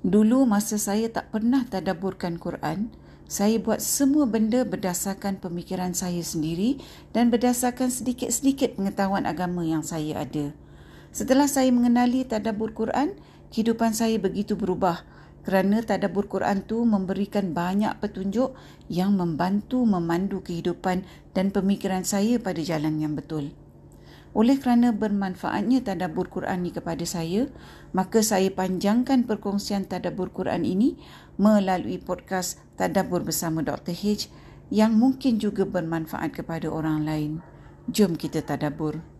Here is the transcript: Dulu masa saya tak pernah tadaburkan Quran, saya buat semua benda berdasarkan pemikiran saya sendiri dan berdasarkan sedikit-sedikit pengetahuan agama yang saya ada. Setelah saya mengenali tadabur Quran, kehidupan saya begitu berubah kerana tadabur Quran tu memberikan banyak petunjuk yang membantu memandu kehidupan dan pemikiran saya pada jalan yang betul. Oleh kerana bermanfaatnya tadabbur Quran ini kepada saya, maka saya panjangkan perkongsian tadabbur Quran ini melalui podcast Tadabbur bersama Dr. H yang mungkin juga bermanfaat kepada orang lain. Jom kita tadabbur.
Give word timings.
Dulu 0.00 0.48
masa 0.48 0.80
saya 0.80 1.12
tak 1.12 1.28
pernah 1.28 1.60
tadaburkan 1.68 2.40
Quran, 2.40 2.88
saya 3.28 3.60
buat 3.60 3.84
semua 3.84 4.24
benda 4.24 4.64
berdasarkan 4.64 5.36
pemikiran 5.36 5.92
saya 5.92 6.24
sendiri 6.24 6.80
dan 7.12 7.28
berdasarkan 7.28 7.92
sedikit-sedikit 7.92 8.80
pengetahuan 8.80 9.28
agama 9.28 9.60
yang 9.60 9.84
saya 9.84 10.24
ada. 10.24 10.56
Setelah 11.12 11.44
saya 11.52 11.68
mengenali 11.68 12.24
tadabur 12.24 12.72
Quran, 12.72 13.12
kehidupan 13.52 13.92
saya 13.92 14.16
begitu 14.16 14.56
berubah 14.56 15.04
kerana 15.44 15.84
tadabur 15.84 16.32
Quran 16.32 16.64
tu 16.64 16.80
memberikan 16.88 17.52
banyak 17.52 17.92
petunjuk 18.00 18.56
yang 18.88 19.12
membantu 19.12 19.84
memandu 19.84 20.40
kehidupan 20.40 21.04
dan 21.36 21.52
pemikiran 21.52 22.08
saya 22.08 22.40
pada 22.40 22.64
jalan 22.64 22.96
yang 23.04 23.12
betul. 23.12 23.52
Oleh 24.30 24.62
kerana 24.62 24.94
bermanfaatnya 24.94 25.82
tadabbur 25.82 26.30
Quran 26.30 26.62
ini 26.62 26.70
kepada 26.70 27.02
saya, 27.02 27.50
maka 27.90 28.22
saya 28.22 28.46
panjangkan 28.54 29.26
perkongsian 29.26 29.90
tadabbur 29.90 30.30
Quran 30.30 30.62
ini 30.62 30.94
melalui 31.34 31.98
podcast 31.98 32.62
Tadabbur 32.80 33.20
bersama 33.26 33.60
Dr. 33.60 33.92
H 33.92 34.32
yang 34.72 34.96
mungkin 34.96 35.36
juga 35.36 35.68
bermanfaat 35.68 36.32
kepada 36.32 36.72
orang 36.72 37.04
lain. 37.04 37.32
Jom 37.90 38.14
kita 38.16 38.40
tadabbur. 38.40 39.19